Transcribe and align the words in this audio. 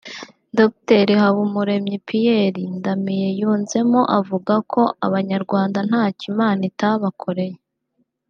Dr 0.57 1.07
Habumuremyi 1.21 1.97
Pierre 2.07 2.67
Damien 2.83 3.31
yunzemo 3.41 4.01
avuga 4.19 4.53
ko 4.71 4.81
Abanyarwanda 5.05 5.79
ntacyo 5.89 6.25
Imana 6.33 6.61
itabakoreye 6.71 7.57